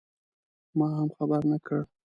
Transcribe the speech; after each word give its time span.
ما 0.77 0.87
هم 0.97 1.09
خبر 1.17 1.41
نه 1.51 1.57
کړ. 1.65 1.79